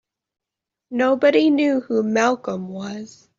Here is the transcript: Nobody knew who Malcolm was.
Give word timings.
Nobody 0.89 1.51
knew 1.51 1.79
who 1.81 2.01
Malcolm 2.01 2.69
was. 2.69 3.29